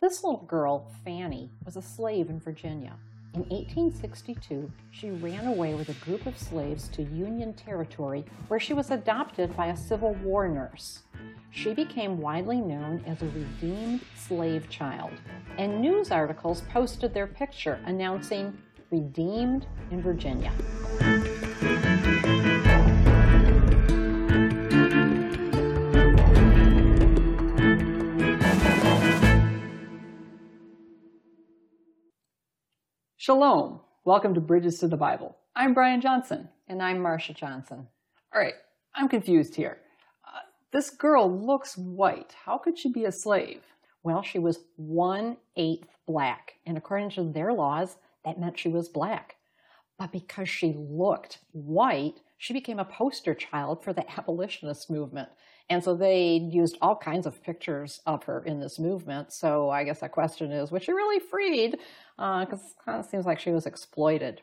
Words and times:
This 0.00 0.22
little 0.22 0.44
girl, 0.46 0.92
Fanny, 1.04 1.50
was 1.64 1.76
a 1.76 1.82
slave 1.82 2.30
in 2.30 2.38
Virginia. 2.38 2.92
In 3.34 3.40
1862, 3.40 4.70
she 4.92 5.10
ran 5.10 5.48
away 5.48 5.74
with 5.74 5.88
a 5.88 6.04
group 6.04 6.24
of 6.24 6.38
slaves 6.38 6.86
to 6.90 7.02
Union 7.02 7.52
Territory 7.52 8.24
where 8.46 8.60
she 8.60 8.74
was 8.74 8.92
adopted 8.92 9.56
by 9.56 9.66
a 9.66 9.76
Civil 9.76 10.14
War 10.22 10.48
nurse. 10.48 11.00
She 11.50 11.74
became 11.74 12.20
widely 12.20 12.60
known 12.60 13.02
as 13.08 13.22
a 13.22 13.26
redeemed 13.26 14.02
slave 14.14 14.70
child, 14.70 15.14
and 15.56 15.80
news 15.80 16.12
articles 16.12 16.62
posted 16.72 17.12
their 17.12 17.26
picture 17.26 17.80
announcing 17.84 18.56
redeemed 18.92 19.66
in 19.90 20.00
Virginia. 20.00 20.52
Shalom. 33.28 33.80
Welcome 34.06 34.32
to 34.36 34.40
Bridges 34.40 34.78
to 34.78 34.88
the 34.88 34.96
Bible. 34.96 35.36
I'm 35.54 35.74
Brian 35.74 36.00
Johnson. 36.00 36.48
And 36.66 36.82
I'm 36.82 36.98
Marcia 37.02 37.34
Johnson. 37.34 37.86
All 38.34 38.40
right, 38.40 38.54
I'm 38.94 39.06
confused 39.06 39.54
here. 39.54 39.80
Uh, 40.26 40.38
this 40.72 40.88
girl 40.88 41.30
looks 41.30 41.76
white. 41.76 42.34
How 42.46 42.56
could 42.56 42.78
she 42.78 42.90
be 42.90 43.04
a 43.04 43.12
slave? 43.12 43.60
Well, 44.02 44.22
she 44.22 44.38
was 44.38 44.60
one 44.76 45.36
eighth 45.58 45.90
black, 46.06 46.54
and 46.64 46.78
according 46.78 47.10
to 47.10 47.24
their 47.24 47.52
laws, 47.52 47.98
that 48.24 48.40
meant 48.40 48.58
she 48.58 48.70
was 48.70 48.88
black. 48.88 49.36
But 49.98 50.10
because 50.10 50.48
she 50.48 50.72
looked 50.74 51.40
white, 51.52 52.22
she 52.38 52.54
became 52.54 52.78
a 52.78 52.84
poster 52.86 53.34
child 53.34 53.84
for 53.84 53.92
the 53.92 54.10
abolitionist 54.18 54.90
movement. 54.90 55.28
And 55.70 55.84
so 55.84 55.94
they 55.94 56.36
used 56.36 56.78
all 56.80 56.96
kinds 56.96 57.26
of 57.26 57.42
pictures 57.42 58.00
of 58.06 58.24
her 58.24 58.42
in 58.42 58.60
this 58.60 58.78
movement. 58.78 59.32
So 59.32 59.68
I 59.68 59.84
guess 59.84 60.00
the 60.00 60.08
question 60.08 60.50
is, 60.50 60.70
was 60.70 60.82
she 60.82 60.92
really 60.92 61.20
freed? 61.20 61.78
Because 62.16 62.60
uh, 62.60 62.66
it 62.66 62.84
kind 62.84 63.00
of 63.00 63.06
seems 63.06 63.26
like 63.26 63.38
she 63.38 63.50
was 63.50 63.66
exploited. 63.66 64.40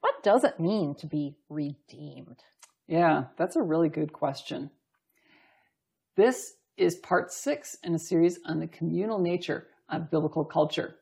What 0.00 0.22
does 0.22 0.44
it 0.44 0.60
mean 0.60 0.94
to 0.96 1.06
be 1.06 1.36
redeemed? 1.48 2.42
Yeah, 2.86 3.24
that's 3.36 3.56
a 3.56 3.62
really 3.62 3.88
good 3.88 4.12
question. 4.12 4.70
This 6.16 6.54
is 6.76 6.96
part 6.96 7.32
six 7.32 7.76
in 7.82 7.94
a 7.94 7.98
series 7.98 8.38
on 8.44 8.60
the 8.60 8.66
communal 8.66 9.18
nature 9.18 9.68
of 9.88 10.10
biblical 10.10 10.44
culture. 10.44 10.96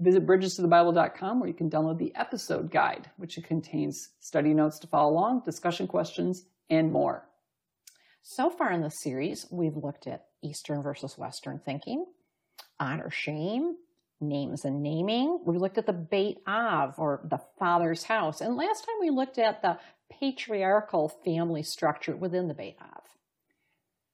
Visit 0.00 0.26
bridgestothebible.com 0.26 1.40
where 1.40 1.48
you 1.48 1.54
can 1.54 1.70
download 1.70 1.98
the 1.98 2.14
episode 2.16 2.70
guide, 2.70 3.10
which 3.16 3.38
contains 3.44 4.10
study 4.18 4.54
notes 4.54 4.78
to 4.80 4.86
follow 4.86 5.12
along, 5.12 5.42
discussion 5.44 5.86
questions, 5.86 6.46
and 6.68 6.90
more. 6.90 7.29
So 8.22 8.50
far 8.50 8.70
in 8.72 8.82
the 8.82 8.90
series, 8.90 9.46
we've 9.50 9.76
looked 9.76 10.06
at 10.06 10.26
Eastern 10.42 10.82
versus 10.82 11.18
Western 11.18 11.58
thinking, 11.58 12.06
honor 12.78 13.10
shame, 13.10 13.76
names 14.20 14.64
and 14.64 14.82
naming. 14.82 15.40
We 15.44 15.58
looked 15.58 15.78
at 15.78 15.86
the 15.86 15.92
Beit 15.92 16.38
Av, 16.46 16.98
or 16.98 17.20
the 17.24 17.40
father's 17.58 18.04
house. 18.04 18.40
And 18.40 18.56
last 18.56 18.84
time 18.84 18.96
we 19.00 19.10
looked 19.10 19.38
at 19.38 19.62
the 19.62 19.78
patriarchal 20.10 21.08
family 21.08 21.62
structure 21.62 22.14
within 22.14 22.48
the 22.48 22.54
Beit 22.54 22.76
Av. 22.80 23.02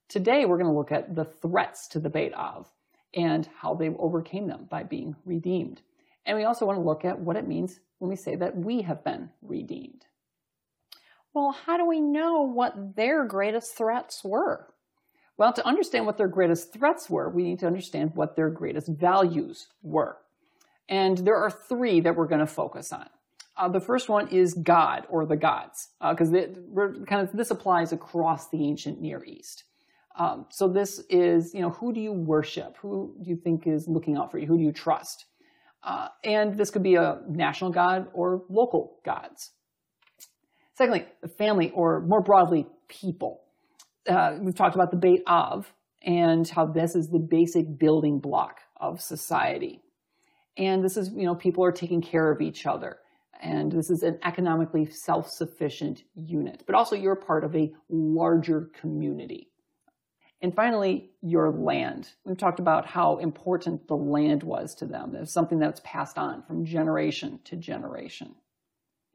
Today 0.08 0.44
we're 0.44 0.58
going 0.58 0.70
to 0.70 0.77
look 0.78 0.92
at 0.92 1.14
the 1.14 1.24
threats 1.24 1.88
to 1.88 2.00
the 2.00 2.10
Beit 2.10 2.34
Av 2.34 2.70
and 3.14 3.48
how 3.58 3.74
they 3.74 3.88
overcame 3.88 4.46
them 4.46 4.66
by 4.70 4.84
being 4.84 5.16
redeemed. 5.24 5.82
And 6.24 6.36
we 6.36 6.44
also 6.44 6.66
want 6.66 6.77
to 6.77 6.84
look 6.84 7.04
at 7.04 7.18
what 7.18 7.36
it 7.36 7.48
means 7.48 7.80
when 7.98 8.10
we 8.10 8.16
say 8.16 8.36
that 8.36 8.56
we 8.56 8.82
have 8.82 9.02
been 9.02 9.30
redeemed. 9.42 10.05
Well, 11.37 11.53
how 11.67 11.77
do 11.77 11.87
we 11.87 12.01
know 12.01 12.41
what 12.41 12.97
their 12.97 13.27
greatest 13.27 13.77
threats 13.77 14.25
were? 14.25 14.73
Well, 15.37 15.53
to 15.53 15.67
understand 15.67 16.06
what 16.06 16.17
their 16.17 16.29
greatest 16.29 16.73
threats 16.73 17.11
were, 17.11 17.29
we 17.29 17.42
need 17.42 17.59
to 17.59 17.67
understand 17.67 18.12
what 18.15 18.37
their 18.37 18.48
greatest 18.48 18.89
values 18.89 19.69
were. 19.83 20.17
And 20.89 21.19
there 21.19 21.37
are 21.37 21.51
three 21.51 22.01
that 22.01 22.17
we're 22.17 22.27
going 22.27 22.41
to 22.41 22.47
focus 22.47 22.91
on. 22.91 23.11
Uh, 23.55 23.69
the 23.69 23.83
first 23.83 24.09
one 24.09 24.29
is 24.29 24.55
God 24.55 25.05
or 25.11 25.27
the 25.27 25.37
gods, 25.37 25.91
because 26.01 26.33
uh, 26.33 27.05
kind 27.07 27.29
of 27.29 27.33
this 27.35 27.51
applies 27.51 27.92
across 27.92 28.48
the 28.48 28.67
ancient 28.67 29.02
Near 29.02 29.23
East. 29.23 29.64
Um, 30.19 30.46
so 30.48 30.67
this 30.69 31.01
is, 31.11 31.52
you 31.52 31.61
know, 31.61 31.69
who 31.69 31.92
do 31.92 32.01
you 32.01 32.14
worship? 32.14 32.79
Who 32.80 33.14
do 33.23 33.29
you 33.29 33.36
think 33.36 33.67
is 33.67 33.86
looking 33.86 34.17
out 34.17 34.30
for 34.30 34.39
you? 34.39 34.46
Who 34.46 34.57
do 34.57 34.64
you 34.64 34.73
trust? 34.73 35.27
Uh, 35.83 36.08
and 36.25 36.57
this 36.57 36.70
could 36.70 36.83
be 36.83 36.95
a 36.95 37.20
national 37.29 37.73
god 37.73 38.08
or 38.14 38.42
local 38.48 39.01
gods. 39.05 39.51
Secondly, 40.77 41.07
family, 41.39 41.70
or 41.70 42.03
more 42.03 42.20
broadly, 42.20 42.67
people. 42.87 43.41
Uh, 44.07 44.37
we've 44.41 44.55
talked 44.55 44.75
about 44.75 44.91
the 44.91 44.98
Beit 44.98 45.23
Av 45.27 45.73
and 46.03 46.47
how 46.47 46.67
this 46.67 46.95
is 46.95 47.09
the 47.09 47.19
basic 47.19 47.79
building 47.79 48.20
block 48.20 48.61
of 48.77 49.01
society. 49.01 49.81
And 50.59 50.85
this 50.85 50.98
is, 50.98 51.11
you 51.14 51.25
know, 51.25 51.35
people 51.35 51.64
are 51.64 51.73
taking 51.73 52.03
care 52.03 52.31
of 52.31 52.42
each 52.42 52.67
other. 52.67 52.98
And 53.41 53.73
this 53.73 53.89
is 53.89 54.03
an 54.03 54.19
economically 54.23 54.85
self-sufficient 54.85 56.05
unit, 56.14 56.63
but 56.67 56.75
also 56.75 56.95
you're 56.95 57.17
part 57.17 57.45
of 57.45 57.57
a 57.57 57.73
larger 57.89 58.70
community. 58.79 59.48
And 60.43 60.55
finally, 60.55 61.11
your 61.23 61.51
land. 61.53 62.11
We've 62.25 62.37
talked 62.37 62.61
about 62.61 62.85
how 62.85 63.17
important 63.17 63.89
the 63.89 63.97
land 63.97 64.43
was 64.43 64.75
to 64.77 64.87
them. 64.87 65.14
It's 65.14 65.33
something 65.33 65.58
that's 65.58 65.81
passed 65.85 66.19
on 66.19 66.43
from 66.43 66.67
generation 66.67 67.41
to 67.45 67.57
generation 67.57 68.35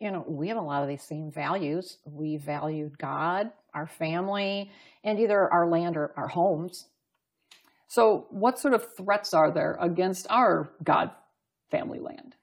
you 0.02 0.10
know, 0.10 0.26
we 0.28 0.48
have 0.48 0.58
a 0.58 0.62
lot 0.62 0.82
of 0.82 0.90
these 0.90 1.04
same 1.04 1.32
values. 1.32 1.98
We 2.06 2.38
valued 2.38 2.98
God, 2.98 3.52
our 3.74 3.86
family, 3.86 4.72
and 5.04 5.20
either 5.20 5.48
our 5.54 5.70
land 5.70 5.96
or 5.96 6.12
our 6.18 6.28
homes. 6.28 6.88
So, 7.88 8.26
what 8.32 8.58
sort 8.58 8.74
of 8.74 8.84
threats 8.98 9.34
are 9.34 9.52
there 9.52 9.78
against 9.80 10.26
our 10.30 10.72
God 10.84 11.12
family 11.70 12.00
land? 12.00 12.36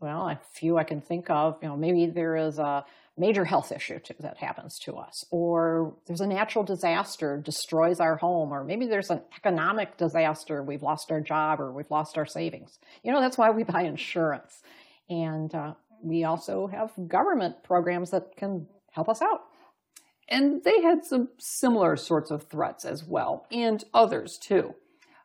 Well, 0.00 0.28
a 0.28 0.40
few 0.54 0.78
I 0.78 0.84
can 0.84 1.02
think 1.02 1.28
of. 1.28 1.58
You 1.62 1.68
know, 1.68 1.76
maybe 1.76 2.06
there 2.06 2.36
is 2.36 2.58
a 2.58 2.86
major 3.18 3.44
health 3.44 3.70
issue 3.70 3.98
that 4.20 4.38
happens 4.38 4.78
to 4.84 4.94
us, 4.94 5.24
or 5.30 5.94
there's 6.06 6.22
a 6.22 6.26
natural 6.26 6.64
disaster 6.64 7.36
destroys 7.36 8.00
our 8.00 8.16
home, 8.16 8.50
or 8.50 8.64
maybe 8.64 8.86
there's 8.86 9.10
an 9.10 9.20
economic 9.36 9.98
disaster, 9.98 10.62
we've 10.62 10.82
lost 10.82 11.12
our 11.12 11.20
job 11.20 11.60
or 11.60 11.70
we've 11.70 11.90
lost 11.90 12.16
our 12.16 12.26
savings. 12.26 12.78
You 13.02 13.12
know, 13.12 13.20
that's 13.20 13.38
why 13.38 13.50
we 13.50 13.62
buy 13.62 13.82
insurance. 13.82 14.62
And 15.08 15.54
uh, 15.54 15.74
we 16.04 16.24
also 16.24 16.66
have 16.66 16.92
government 17.08 17.62
programs 17.64 18.10
that 18.10 18.36
can 18.36 18.66
help 18.92 19.08
us 19.08 19.22
out. 19.22 19.42
And 20.28 20.62
they 20.64 20.80
had 20.80 21.04
some 21.04 21.28
similar 21.38 21.96
sorts 21.96 22.30
of 22.30 22.44
threats 22.44 22.84
as 22.84 23.04
well, 23.04 23.46
and 23.50 23.84
others 23.92 24.38
too. 24.38 24.74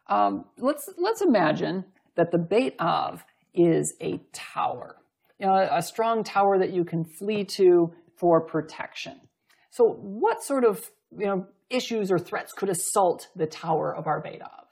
Um, 0.07 0.45
let's 0.57 0.89
let's 0.97 1.21
imagine 1.21 1.85
that 2.15 2.31
the 2.31 2.37
Beit 2.37 2.75
Av 2.79 3.23
is 3.53 3.93
a 4.01 4.19
tower, 4.33 4.97
you 5.39 5.45
know, 5.45 5.69
a 5.71 5.81
strong 5.81 6.23
tower 6.23 6.57
that 6.57 6.71
you 6.73 6.83
can 6.83 7.05
flee 7.05 7.45
to 7.45 7.93
for 8.17 8.41
protection. 8.41 9.21
So, 9.69 9.93
what 10.01 10.43
sort 10.43 10.65
of 10.65 10.89
you 11.17 11.27
know 11.27 11.47
issues 11.69 12.11
or 12.11 12.19
threats 12.19 12.51
could 12.51 12.69
assault 12.69 13.27
the 13.35 13.47
tower 13.47 13.95
of 13.95 14.07
our 14.07 14.19
Beit 14.19 14.41
Av? 14.41 14.68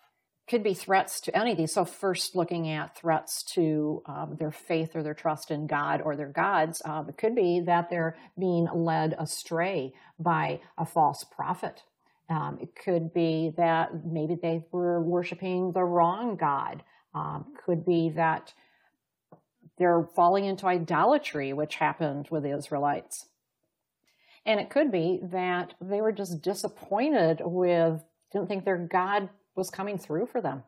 Could 0.48 0.64
be 0.64 0.74
threats 0.74 1.20
to 1.22 1.38
any 1.38 1.52
of 1.52 1.58
these. 1.58 1.74
So 1.74 1.84
first 1.84 2.36
looking 2.36 2.70
at 2.70 2.96
threats 2.96 3.44
to 3.54 4.02
um, 4.06 4.38
their 4.40 4.52
faith 4.52 4.96
or 4.96 5.04
their 5.04 5.14
trust 5.14 5.52
in 5.52 5.68
God 5.68 6.02
or 6.02 6.16
their 6.16 6.30
gods, 6.30 6.82
um, 6.86 7.10
it 7.10 7.18
could 7.18 7.36
be 7.36 7.60
that 7.62 7.90
they're 7.90 8.16
being 8.40 8.68
led 8.74 9.16
astray 9.20 9.94
by 10.18 10.62
a 10.78 10.86
false 10.86 11.24
prophet. 11.24 11.84
Um, 12.30 12.58
it 12.62 12.76
could 12.76 13.14
be 13.14 13.54
that 13.58 14.06
maybe 14.06 14.36
they 14.36 14.66
were 14.72 15.02
worshiping 15.02 15.72
the 15.74 15.84
wrong 15.84 16.36
God. 16.36 16.84
Um, 17.14 17.54
could 17.66 17.86
be 17.86 18.10
that 18.10 18.54
they're 19.78 20.08
falling 20.16 20.46
into 20.46 20.68
idolatry, 20.68 21.54
which 21.54 21.76
happened 21.76 22.28
with 22.30 22.44
the 22.44 22.56
Israelites. 22.56 23.28
And 24.46 24.60
it 24.60 24.70
could 24.70 24.92
be 24.92 25.20
that 25.24 25.74
they 25.82 26.00
were 26.00 26.12
just 26.12 26.42
disappointed 26.42 27.42
with, 27.44 28.02
didn't 28.32 28.48
think 28.48 28.66
their 28.66 28.78
God 28.78 29.30
was 29.58 29.70
coming 29.70 29.98
through 29.98 30.28
for 30.28 30.40
them. 30.40 30.64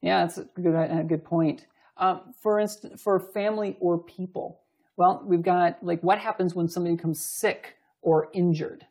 Yeah, 0.00 0.20
that's 0.20 0.38
a 0.38 0.44
good, 0.44 0.74
a 0.74 1.04
good 1.04 1.24
point. 1.24 1.66
Um, 1.96 2.32
for 2.40 2.58
instance, 2.58 3.02
for 3.02 3.20
family 3.20 3.76
or 3.80 3.98
people, 3.98 4.60
well, 4.96 5.22
we've 5.24 5.42
got 5.42 5.82
like 5.82 6.02
what 6.02 6.18
happens 6.18 6.54
when 6.54 6.68
somebody 6.68 6.96
becomes 6.96 7.22
sick 7.22 7.76
or 8.00 8.30
injured, 8.32 8.86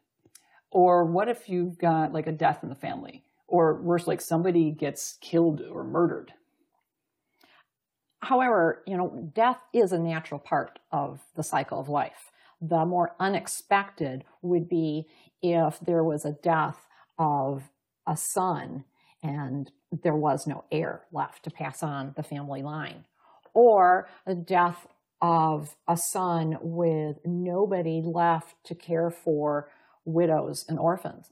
or 0.69 1.06
what 1.06 1.27
if 1.27 1.50
you've 1.50 1.79
got 1.79 2.13
like 2.13 2.27
a 2.27 2.31
death 2.31 2.59
in 2.61 2.69
the 2.69 2.75
family, 2.75 3.23
or 3.47 3.81
worse, 3.81 4.06
like 4.06 4.21
somebody 4.21 4.69
gets 4.69 5.17
killed 5.21 5.62
or 5.62 5.83
murdered. 5.83 6.33
However, 8.21 8.83
you 8.85 8.97
know, 8.97 9.31
death 9.33 9.62
is 9.73 9.91
a 9.91 9.97
natural 9.97 10.39
part 10.39 10.77
of 10.91 11.21
the 11.35 11.44
cycle 11.44 11.79
of 11.79 11.89
life. 11.89 12.31
The 12.62 12.85
more 12.85 13.15
unexpected 13.19 14.25
would 14.41 14.67
be 14.67 15.07
if 15.41 15.79
there 15.79 16.03
was 16.03 16.25
a 16.25 16.33
death 16.33 16.85
of 17.17 17.63
a 18.09 18.17
son 18.17 18.83
and 19.23 19.71
there 20.03 20.15
was 20.15 20.47
no 20.47 20.63
heir 20.71 21.03
left 21.11 21.44
to 21.44 21.51
pass 21.51 21.83
on 21.83 22.13
the 22.15 22.23
family 22.23 22.61
line, 22.61 23.06
or 23.53 24.07
the 24.25 24.35
death 24.35 24.88
of 25.21 25.75
a 25.88 25.97
son 25.97 26.57
with 26.61 27.17
nobody 27.25 28.01
left 28.03 28.56
to 28.63 28.75
care 28.75 29.09
for 29.09 29.69
widows 30.06 30.65
and 30.69 30.79
orphans. 30.79 31.29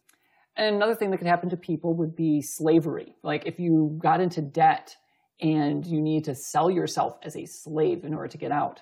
And 0.56 0.76
another 0.76 0.96
thing 0.96 1.12
that 1.12 1.18
could 1.18 1.28
happen 1.28 1.50
to 1.50 1.58
people 1.58 1.96
would 1.96 2.16
be 2.16 2.42
slavery. 2.42 3.16
Like 3.24 3.46
if 3.46 3.60
you 3.60 3.98
got 4.02 4.20
into 4.20 4.42
debt 4.42 4.96
and 5.40 5.86
you 5.86 6.02
need 6.02 6.26
to 6.26 6.36
sell 6.36 6.70
yourself 6.70 7.18
as 7.24 7.36
a 7.38 7.46
slave 7.46 8.04
in 8.04 8.14
order 8.14 8.28
to 8.28 8.38
get 8.38 8.52
out. 8.52 8.82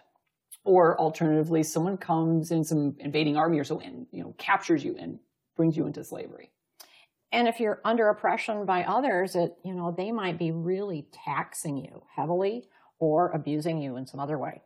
Or 0.64 1.00
alternatively, 1.00 1.62
someone 1.64 1.98
comes 1.98 2.50
in 2.50 2.64
some 2.64 2.96
invading 3.00 3.38
army 3.38 3.60
or 3.60 3.64
so 3.64 3.80
and 3.80 4.08
you 4.12 4.24
know 4.24 4.34
captures 4.40 4.84
you 4.84 4.96
and 4.98 5.20
brings 5.56 5.78
you 5.78 5.86
into 5.86 6.04
slavery. 6.04 6.50
And 7.36 7.50
if 7.50 7.60
you're 7.60 7.82
under 7.84 8.08
oppression 8.08 8.66
by 8.66 8.84
others, 8.84 9.36
it 9.36 9.58
you 9.66 9.76
know 9.76 9.94
they 9.96 10.10
might 10.14 10.40
be 10.40 10.52
really 10.52 11.06
taxing 11.12 11.78
you 11.78 12.04
heavily 12.16 12.70
or 12.98 13.30
abusing 13.32 13.82
you 13.82 13.98
in 13.98 14.08
some 14.08 14.22
other 14.22 14.38
way. 14.38 14.62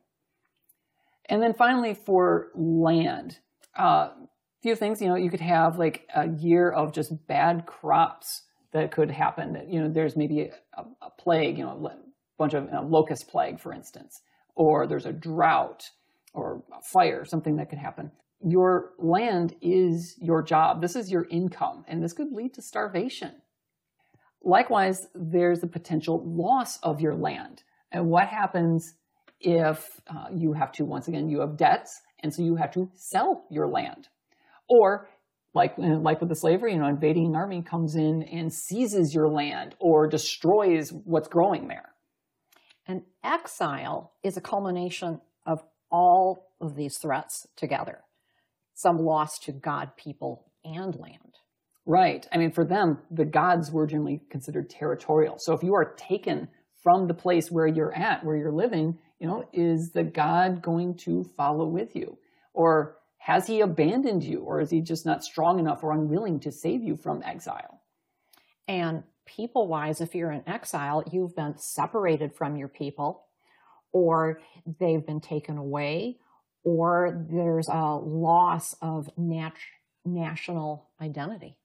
And 1.25 1.41
then 1.41 1.55
finally, 1.55 1.95
for 1.95 2.49
land, 2.53 3.39
a 3.75 3.81
uh, 3.81 4.11
few 4.61 4.75
things. 4.75 5.01
You 5.01 5.07
know, 5.07 5.15
you 5.15 5.31
could 5.31 5.39
have 5.39 5.79
like 5.79 6.07
a 6.15 6.29
year 6.29 6.69
of 6.69 6.93
just 6.93 7.25
bad 7.25 7.65
crops 7.65 8.43
that 8.71 8.91
could 8.91 9.09
happen. 9.09 9.53
That 9.53 9.67
you 9.67 9.81
know, 9.81 9.89
there's 9.89 10.15
maybe 10.15 10.51
a, 10.77 10.83
a 11.01 11.09
plague. 11.17 11.57
You 11.57 11.63
know, 11.63 11.87
a 11.87 11.97
bunch 12.37 12.53
of 12.53 12.65
you 12.65 12.71
know, 12.71 12.83
locust 12.83 13.29
plague, 13.29 13.59
for 13.59 13.73
instance, 13.73 14.21
or 14.53 14.85
there's 14.85 15.07
a 15.07 15.13
drought 15.13 15.89
or 16.35 16.61
a 16.71 16.83
fire, 16.83 17.25
something 17.25 17.55
that 17.55 17.71
could 17.71 17.79
happen. 17.79 18.11
Your 18.41 18.91
land 18.97 19.55
is 19.61 20.15
your 20.21 20.41
job. 20.41 20.81
This 20.81 20.95
is 20.95 21.11
your 21.11 21.27
income, 21.29 21.83
and 21.87 22.01
this 22.01 22.13
could 22.13 22.31
lead 22.31 22.53
to 22.53 22.61
starvation. 22.61 23.33
Likewise, 24.41 25.07
there's 25.13 25.59
the 25.59 25.67
potential 25.67 26.23
loss 26.25 26.77
of 26.81 27.01
your 27.01 27.15
land. 27.15 27.63
And 27.91 28.07
what 28.07 28.27
happens 28.27 28.93
if 29.41 29.85
uh, 30.07 30.27
you 30.33 30.53
have 30.53 30.71
to, 30.73 30.85
once 30.85 31.07
again, 31.07 31.29
you 31.29 31.41
have 31.41 31.57
debts, 31.57 32.01
and 32.23 32.33
so 32.33 32.41
you 32.41 32.55
have 32.55 32.71
to 32.71 32.89
sell 32.95 33.45
your 33.49 33.67
land? 33.67 34.07
Or 34.69 35.09
like 35.53 35.73
like 35.77 36.19
with 36.19 36.29
the 36.29 36.35
slavery, 36.35 36.73
you 36.73 36.79
know, 36.79 36.87
invading 36.87 37.35
army 37.35 37.61
comes 37.61 37.95
in 37.95 38.23
and 38.23 38.53
seizes 38.53 39.13
your 39.13 39.29
land 39.29 39.75
or 39.79 40.07
destroys 40.07 40.91
what's 41.05 41.27
growing 41.27 41.67
there. 41.67 41.89
And 42.87 43.01
exile 43.23 44.13
is 44.23 44.37
a 44.37 44.41
culmination 44.41 45.19
of 45.45 45.63
all 45.91 46.53
of 46.61 46.75
these 46.75 46.97
threats 46.97 47.47
together. 47.55 47.99
Some 48.79 48.97
loss 48.97 49.39
to 49.39 49.51
God, 49.51 49.97
people, 49.97 50.45
and 50.63 50.95
land. 50.95 51.35
Right. 51.85 52.25
I 52.31 52.37
mean, 52.37 52.53
for 52.53 52.63
them, 52.63 52.99
the 53.11 53.25
gods 53.25 53.73
were 53.73 53.85
generally 53.85 54.21
considered 54.29 54.69
territorial. 54.69 55.35
So 55.37 55.51
if 55.53 55.63
you 55.63 55.73
are 55.75 55.95
taken 55.95 56.47
from 56.81 57.07
the 57.07 57.13
place 57.13 57.51
where 57.51 57.67
you're 57.67 57.93
at, 57.93 58.23
where 58.23 58.37
you're 58.37 58.53
living, 58.53 58.97
you 59.19 59.27
know, 59.27 59.43
is 59.51 59.91
the 59.91 60.05
God 60.05 60.61
going 60.61 60.95
to 60.99 61.29
follow 61.35 61.67
with 61.67 61.93
you? 61.93 62.17
Or 62.53 62.95
has 63.17 63.47
he 63.47 63.59
abandoned 63.59 64.23
you? 64.23 64.39
Or 64.39 64.61
is 64.61 64.69
he 64.69 64.79
just 64.79 65.05
not 65.05 65.25
strong 65.25 65.59
enough 65.59 65.83
or 65.83 65.91
unwilling 65.91 66.39
to 66.39 66.51
save 66.53 66.81
you 66.81 66.95
from 66.95 67.21
exile? 67.25 67.81
And 68.69 69.03
people 69.25 69.67
wise, 69.67 69.99
if 69.99 70.15
you're 70.15 70.31
in 70.31 70.47
exile, 70.47 71.03
you've 71.11 71.35
been 71.35 71.57
separated 71.57 72.33
from 72.33 72.55
your 72.55 72.69
people, 72.69 73.25
or 73.91 74.39
they've 74.79 75.05
been 75.05 75.19
taken 75.19 75.57
away, 75.57 76.19
or 76.63 77.25
there's 77.29 77.67
a 77.67 77.95
loss 77.95 78.75
of 78.81 79.09
nat- 79.17 79.53
national 80.05 80.87
identity. 81.01 81.57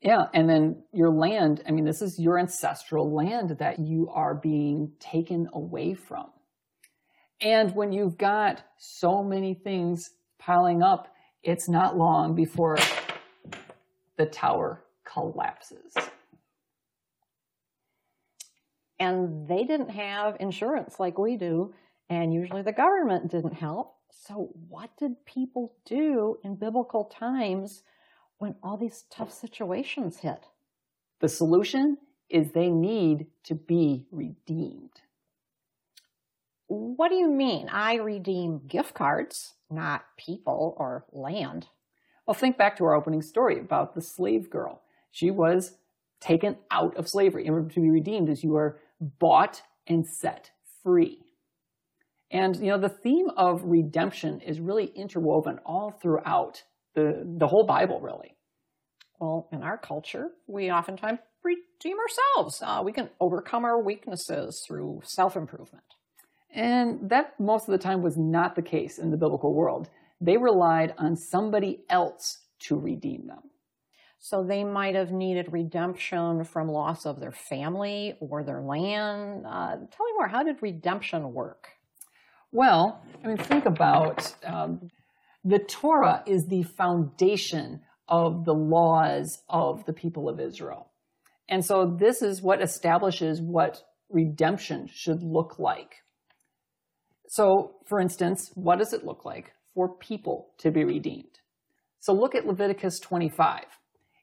Yeah, 0.00 0.26
and 0.32 0.48
then 0.48 0.82
your 0.92 1.10
land, 1.10 1.62
I 1.68 1.72
mean, 1.72 1.84
this 1.84 2.00
is 2.00 2.18
your 2.18 2.38
ancestral 2.38 3.14
land 3.14 3.58
that 3.58 3.78
you 3.78 4.08
are 4.08 4.34
being 4.34 4.92
taken 4.98 5.48
away 5.52 5.92
from. 5.92 6.30
And 7.42 7.74
when 7.74 7.92
you've 7.92 8.16
got 8.16 8.62
so 8.78 9.22
many 9.22 9.54
things 9.54 10.10
piling 10.38 10.82
up, 10.82 11.08
it's 11.42 11.68
not 11.68 11.96
long 11.96 12.34
before 12.34 12.78
the 14.16 14.26
tower 14.26 14.84
collapses. 15.04 15.94
And 18.98 19.48
they 19.48 19.64
didn't 19.64 19.90
have 19.90 20.36
insurance 20.40 21.00
like 21.00 21.18
we 21.18 21.36
do, 21.36 21.72
and 22.10 22.34
usually 22.34 22.62
the 22.62 22.72
government 22.72 23.30
didn't 23.30 23.54
help. 23.54 23.94
So, 24.10 24.50
what 24.68 24.90
did 24.98 25.24
people 25.24 25.72
do 25.86 26.38
in 26.42 26.56
biblical 26.56 27.04
times 27.04 27.84
when 28.38 28.56
all 28.62 28.76
these 28.76 29.04
tough 29.10 29.32
situations 29.32 30.18
hit? 30.18 30.46
The 31.20 31.28
solution 31.28 31.98
is 32.28 32.50
they 32.50 32.68
need 32.68 33.26
to 33.44 33.54
be 33.54 34.06
redeemed. 34.10 35.02
What 36.66 37.08
do 37.08 37.14
you 37.14 37.30
mean? 37.30 37.68
I 37.68 37.94
redeem 37.94 38.66
gift 38.66 38.94
cards, 38.94 39.54
not 39.70 40.04
people 40.16 40.74
or 40.78 41.04
land. 41.12 41.68
Well, 42.26 42.34
think 42.34 42.58
back 42.58 42.76
to 42.76 42.84
our 42.84 42.94
opening 42.94 43.22
story 43.22 43.58
about 43.58 43.94
the 43.94 44.02
slave 44.02 44.50
girl. 44.50 44.82
She 45.10 45.30
was 45.30 45.76
taken 46.20 46.56
out 46.70 46.96
of 46.96 47.08
slavery. 47.08 47.46
In 47.46 47.52
order 47.52 47.68
to 47.68 47.80
be 47.80 47.90
redeemed, 47.90 48.28
as 48.28 48.44
you 48.44 48.56
are 48.56 48.78
bought 49.00 49.62
and 49.86 50.06
set 50.06 50.50
free. 50.82 51.24
And 52.30 52.56
you 52.56 52.68
know, 52.68 52.78
the 52.78 52.88
theme 52.88 53.28
of 53.36 53.62
redemption 53.64 54.40
is 54.40 54.60
really 54.60 54.86
interwoven 54.94 55.58
all 55.66 55.90
throughout 56.00 56.62
the, 56.94 57.24
the 57.38 57.46
whole 57.46 57.66
Bible, 57.66 58.00
really. 58.00 58.36
Well, 59.18 59.48
in 59.52 59.62
our 59.62 59.76
culture, 59.76 60.28
we 60.46 60.70
oftentimes 60.70 61.18
redeem 61.42 61.96
ourselves. 61.98 62.62
Uh, 62.64 62.82
we 62.84 62.92
can 62.92 63.10
overcome 63.20 63.64
our 63.64 63.82
weaknesses 63.82 64.62
through 64.66 65.00
self 65.04 65.36
improvement. 65.36 65.84
And 66.52 67.10
that 67.10 67.38
most 67.38 67.68
of 67.68 67.72
the 67.72 67.82
time 67.82 68.02
was 68.02 68.16
not 68.16 68.56
the 68.56 68.62
case 68.62 68.98
in 68.98 69.10
the 69.10 69.16
biblical 69.16 69.54
world. 69.54 69.88
They 70.20 70.36
relied 70.36 70.94
on 70.98 71.16
somebody 71.16 71.84
else 71.88 72.38
to 72.60 72.76
redeem 72.76 73.26
them. 73.26 73.42
So 74.18 74.44
they 74.44 74.64
might 74.64 74.94
have 74.96 75.12
needed 75.12 75.52
redemption 75.52 76.44
from 76.44 76.68
loss 76.68 77.06
of 77.06 77.20
their 77.20 77.32
family 77.32 78.14
or 78.20 78.44
their 78.44 78.60
land. 78.60 79.46
Uh, 79.46 79.76
tell 79.76 80.06
me 80.06 80.12
more. 80.16 80.28
How 80.28 80.42
did 80.42 80.56
redemption 80.60 81.32
work? 81.32 81.68
Well, 82.52 83.02
I 83.22 83.28
mean, 83.28 83.36
think 83.36 83.66
about 83.66 84.34
um, 84.44 84.90
the 85.44 85.58
Torah 85.58 86.22
is 86.26 86.46
the 86.48 86.62
foundation 86.62 87.80
of 88.08 88.44
the 88.44 88.54
laws 88.54 89.42
of 89.48 89.84
the 89.86 89.92
people 89.92 90.28
of 90.28 90.40
Israel. 90.40 90.90
And 91.48 91.64
so 91.64 91.96
this 91.98 92.22
is 92.22 92.42
what 92.42 92.62
establishes 92.62 93.40
what 93.40 93.82
redemption 94.08 94.88
should 94.92 95.22
look 95.22 95.58
like. 95.58 95.94
So, 97.28 97.76
for 97.86 98.00
instance, 98.00 98.50
what 98.54 98.78
does 98.78 98.92
it 98.92 99.04
look 99.04 99.24
like 99.24 99.52
for 99.74 99.96
people 99.96 100.48
to 100.58 100.72
be 100.72 100.84
redeemed? 100.84 101.38
So 102.00 102.12
look 102.12 102.34
at 102.34 102.46
Leviticus 102.46 102.98
25. 102.98 103.64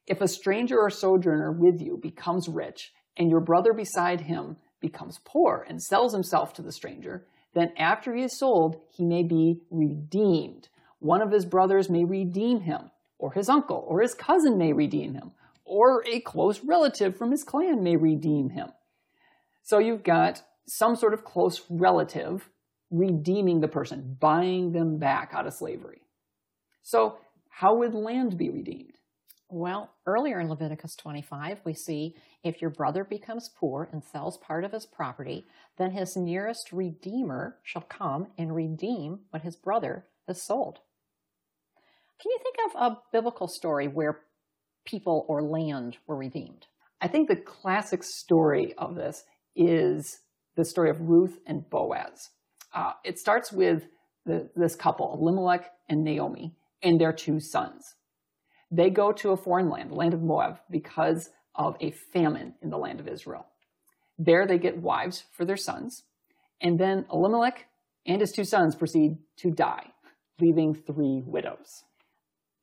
If 0.08 0.20
a 0.22 0.28
stranger 0.28 0.78
or 0.78 0.90
sojourner 0.90 1.54
with 1.58 1.82
you 1.82 2.00
becomes 2.02 2.50
rich 2.50 2.92
and 3.16 3.30
your 3.30 3.42
brother 3.42 3.74
beside 3.74 4.22
him 4.22 4.58
becomes 4.82 5.20
poor 5.26 5.66
and 5.70 5.82
sells 5.82 6.14
himself 6.14 6.54
to 6.54 6.62
the 6.62 6.72
stranger, 6.72 7.26
then 7.58 7.72
after 7.78 8.14
he 8.14 8.24
is 8.24 8.38
sold, 8.38 8.80
he 8.90 9.04
may 9.04 9.24
be 9.24 9.62
redeemed. 9.72 10.70
One 11.00 11.22
of 11.22 11.32
his 11.32 11.46
brothers 11.46 11.90
may 11.90 12.04
redeem 12.04 12.62
him, 12.62 12.92
or 13.18 13.34
his 13.34 13.50
uncle, 13.50 13.84
or 13.88 14.02
his 14.02 14.14
cousin 14.14 14.58
may 14.58 14.74
redeem 14.74 15.14
him, 15.14 15.32
or 15.66 16.04
a 16.06 16.20
close 16.20 16.62
relative 16.64 17.18
from 17.18 17.32
his 17.32 17.44
clan 17.44 17.84
may 17.84 17.96
redeem 17.96 18.50
him. 18.50 18.70
So 19.64 19.80
you've 19.80 20.04
got 20.04 20.44
some 20.68 20.96
sort 20.96 21.14
of 21.14 21.24
close 21.24 21.64
relative 21.70 22.50
redeeming 22.92 23.60
the 23.60 23.68
person, 23.68 24.18
buying 24.20 24.72
them 24.72 24.98
back 24.98 25.32
out 25.34 25.48
of 25.48 25.54
slavery. 25.54 26.02
So, 26.84 27.18
how 27.50 27.76
would 27.76 27.94
land 27.94 28.38
be 28.38 28.50
redeemed? 28.50 28.97
Well, 29.50 29.92
earlier 30.06 30.42
in 30.42 30.50
Leviticus 30.50 30.96
25, 30.98 31.62
we 31.64 31.74
see 31.74 32.16
if 32.44 32.62
your 32.62 32.70
brother 32.70 33.06
becomes 33.06 33.50
poor 33.58 33.88
and 33.94 34.04
sells 34.04 34.38
part 34.38 34.66
of 34.66 34.74
his 34.74 34.86
property, 34.86 35.48
then 35.78 35.92
his 35.92 36.18
nearest 36.18 36.74
redeemer 36.74 37.56
shall 37.64 37.84
come 37.84 38.28
and 38.38 38.54
redeem 38.54 39.20
what 39.30 39.44
his 39.44 39.56
brother 39.56 40.06
has 40.28 40.46
sold. 40.46 40.80
Can 42.22 42.32
you 42.32 42.40
think 42.44 42.56
of 42.66 42.82
a 42.82 42.98
biblical 43.14 43.48
story 43.48 43.88
where 43.88 44.20
people 44.86 45.26
or 45.30 45.42
land 45.42 45.98
were 46.08 46.18
redeemed? 46.18 46.66
I 47.00 47.08
think 47.08 47.30
the 47.30 47.36
classic 47.38 48.04
story 48.04 48.74
of 48.78 48.96
this 48.96 49.24
is 49.56 50.20
the 50.58 50.66
story 50.66 50.90
of 50.90 51.00
Ruth 51.00 51.38
and 51.46 51.70
Boaz. 51.70 52.32
Uh, 52.74 52.94
it 53.06 53.18
starts 53.18 53.54
with 53.54 53.84
the, 54.26 54.50
this 54.58 54.76
couple, 54.76 55.18
Elimelech 55.22 55.72
and 55.88 56.04
Naomi, 56.04 56.54
and 56.84 57.00
their 57.00 57.14
two 57.14 57.40
sons. 57.40 57.96
They 58.72 58.90
go 58.90 59.12
to 59.14 59.32
a 59.32 59.38
foreign 59.38 59.70
land, 59.70 59.92
the 59.92 59.96
land 59.96 60.14
of 60.14 60.22
Moab, 60.22 60.60
because 60.70 61.30
of 61.56 61.76
a 61.80 61.92
famine 62.14 62.56
in 62.62 62.70
the 62.70 62.78
land 62.78 63.00
of 63.00 63.08
Israel. 63.08 63.46
There 64.20 64.46
they 64.46 64.58
get 64.58 64.82
wives 64.82 65.24
for 65.32 65.46
their 65.46 65.58
sons, 65.58 66.04
and 66.62 66.80
then 66.80 67.06
Elimelech 67.12 67.66
and 68.06 68.22
his 68.22 68.32
two 68.32 68.46
sons 68.46 68.76
proceed 68.76 69.18
to 69.38 69.52
die, 69.52 69.88
leaving 70.40 70.74
three 70.74 71.22
widows. 71.26 71.84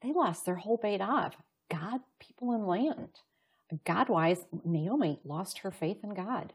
They 0.02 0.12
lost 0.12 0.44
their 0.44 0.56
whole 0.56 0.78
Beit 0.82 1.00
Av 1.00 1.32
God, 1.70 2.00
people, 2.20 2.52
and 2.52 2.66
land. 2.66 3.20
God 3.84 4.08
wise, 4.08 4.44
Naomi 4.64 5.20
lost 5.25 5.61
her 5.61 5.70
faith 5.70 5.99
in 6.04 6.14
God 6.14 6.52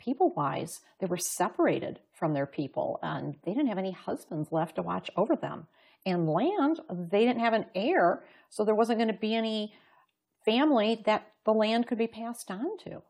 people 0.00 0.32
wise, 0.34 0.80
they 0.98 1.06
were 1.06 1.18
separated 1.18 2.00
from 2.12 2.32
their 2.32 2.46
people 2.46 2.98
and 3.02 3.36
they 3.44 3.52
didn't 3.52 3.68
have 3.68 3.78
any 3.78 3.92
husbands 3.92 4.48
left 4.50 4.76
to 4.76 4.82
watch 4.82 5.10
over 5.16 5.36
them. 5.36 5.66
And 6.06 6.28
land, 6.28 6.80
they 6.88 7.26
didn't 7.26 7.40
have 7.40 7.52
an 7.52 7.66
heir, 7.74 8.22
so 8.48 8.64
there 8.64 8.74
wasn't 8.74 8.98
going 8.98 9.12
to 9.12 9.18
be 9.18 9.34
any 9.34 9.74
family 10.44 11.02
that 11.04 11.26
the 11.44 11.52
land 11.52 11.86
could 11.86 11.98
be 11.98 12.06
passed 12.06 12.50
on 12.50 12.78
to. 12.84 13.02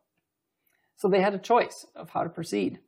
So 0.97 1.09
they 1.09 1.20
had 1.20 1.35
a 1.35 1.38
choice 1.38 1.87
of 1.94 2.11
how 2.11 2.25
to 2.25 2.28
proceed. 2.28 2.80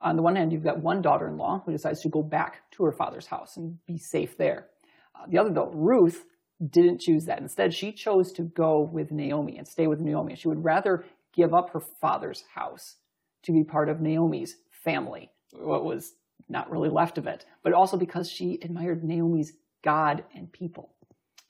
On 0.00 0.16
the 0.16 0.22
one 0.22 0.36
hand, 0.36 0.52
you've 0.52 0.64
got 0.64 0.82
one 0.82 1.00
daughter 1.02 1.28
in 1.28 1.36
law 1.36 1.62
who 1.64 1.72
decides 1.72 2.00
to 2.00 2.08
go 2.08 2.22
back 2.22 2.62
to 2.72 2.84
her 2.84 2.92
father's 2.92 3.26
house 3.26 3.56
and 3.56 3.78
be 3.86 3.98
safe 3.98 4.36
there. 4.36 4.66
Uh, 5.14 5.26
the 5.28 5.38
other, 5.38 5.52
though, 5.52 5.70
Ruth, 5.72 6.24
didn't 6.70 7.00
choose 7.00 7.24
that. 7.26 7.40
Instead, 7.40 7.74
she 7.74 7.92
chose 7.92 8.32
to 8.32 8.42
go 8.42 8.88
with 8.92 9.12
Naomi 9.12 9.58
and 9.58 9.66
stay 9.66 9.86
with 9.86 10.00
Naomi. 10.00 10.34
She 10.34 10.48
would 10.48 10.64
rather 10.64 11.04
give 11.34 11.54
up 11.54 11.70
her 11.70 11.80
father's 12.00 12.44
house 12.54 12.96
to 13.44 13.52
be 13.52 13.64
part 13.64 13.88
of 13.88 14.00
Naomi's 14.00 14.56
family, 14.70 15.30
what 15.52 15.84
was 15.84 16.14
not 16.48 16.70
really 16.70 16.88
left 16.88 17.18
of 17.18 17.26
it, 17.26 17.44
but 17.62 17.72
also 17.72 17.96
because 17.96 18.30
she 18.30 18.58
admired 18.62 19.04
Naomi's 19.04 19.52
God 19.82 20.24
and 20.34 20.52
people. 20.52 20.90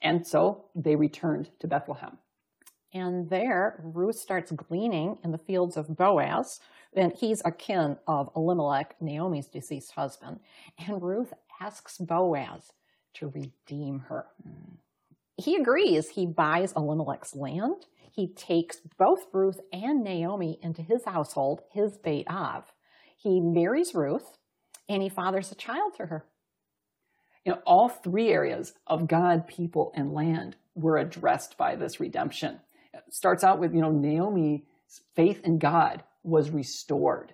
And 0.01 0.25
so 0.25 0.65
they 0.75 0.95
returned 0.95 1.49
to 1.59 1.67
Bethlehem. 1.67 2.17
And 2.93 3.29
there, 3.29 3.81
Ruth 3.83 4.17
starts 4.17 4.51
gleaning 4.51 5.17
in 5.23 5.31
the 5.31 5.37
fields 5.37 5.77
of 5.77 5.95
Boaz, 5.95 6.59
and 6.95 7.11
he's 7.13 7.41
a 7.43 7.51
kin 7.51 7.97
of 8.07 8.29
Elimelech, 8.35 8.95
Naomi's 9.01 9.47
deceased 9.47 9.93
husband. 9.93 10.39
And 10.77 11.01
Ruth 11.01 11.33
asks 11.59 11.97
Boaz 11.97 12.71
to 13.15 13.29
redeem 13.29 13.99
her. 14.09 14.27
He 15.37 15.55
agrees. 15.55 16.09
He 16.09 16.27
buys 16.27 16.73
Elimelech's 16.73 17.35
land. 17.35 17.87
He 18.11 18.27
takes 18.27 18.77
both 18.99 19.25
Ruth 19.33 19.59
and 19.71 20.03
Naomi 20.03 20.59
into 20.61 20.83
his 20.83 21.05
household, 21.05 21.61
his 21.71 21.97
Beit 21.97 22.29
Av. 22.29 22.71
He 23.17 23.39
marries 23.41 23.95
Ruth, 23.95 24.37
and 24.89 25.01
he 25.01 25.09
fathers 25.09 25.51
a 25.51 25.55
child 25.55 25.93
to 25.97 26.05
her. 26.07 26.25
You 27.45 27.53
know, 27.53 27.61
all 27.65 27.89
three 27.89 28.29
areas 28.29 28.73
of 28.87 29.07
God, 29.07 29.47
people, 29.47 29.91
and 29.95 30.13
land 30.13 30.55
were 30.75 30.97
addressed 30.97 31.57
by 31.57 31.75
this 31.75 31.99
redemption. 31.99 32.59
It 32.93 33.03
starts 33.09 33.43
out 33.43 33.59
with, 33.59 33.73
you 33.73 33.81
know, 33.81 33.91
Naomi's 33.91 34.61
faith 35.15 35.41
in 35.43 35.59
God 35.59 36.03
was 36.23 36.51
restored. 36.51 37.33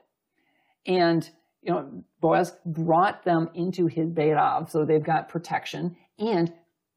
And, 0.86 1.30
you 1.62 1.74
know, 1.74 2.04
Boaz 2.22 2.54
brought 2.66 3.24
them 3.24 3.50
into 3.54 3.88
his 3.88 4.10
Beit 4.10 4.36
Av, 4.36 4.72
so 4.72 4.84
they've 4.84 5.04
got 5.04 5.30
protection, 5.30 5.96
and 6.18 6.52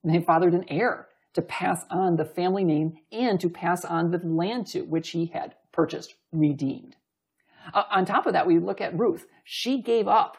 they 0.05 0.21
fathered 0.21 0.55
an 0.55 0.65
heir 0.69 1.09
to 1.35 1.43
pass 1.43 1.85
on 1.91 2.17
the 2.17 2.25
family 2.25 2.65
name 2.65 2.99
and 3.11 3.41
to 3.41 3.49
pass 3.49 3.85
on 3.85 4.11
the 4.11 4.19
land 4.19 4.67
to 4.69 4.83
which 4.83 5.11
he 5.11 5.27
had 5.27 5.55
purchased, 5.71 6.15
redeemed. 6.33 6.97
Uh, 7.73 7.85
on 7.91 8.05
top 8.05 8.27
of 8.27 8.33
that, 8.33 8.47
we 8.47 8.59
look 8.59 8.81
at 8.81 8.99
Ruth. 8.99 9.27
She 9.45 9.81
gave 9.81 10.09
up 10.09 10.37